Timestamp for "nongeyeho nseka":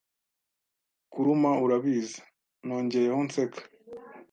2.65-3.61